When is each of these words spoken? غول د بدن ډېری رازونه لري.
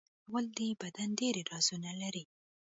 غول 0.29 0.45
د 0.57 0.59
بدن 0.81 1.09
ډېری 1.19 1.41
رازونه 1.51 1.91
لري. 2.01 2.23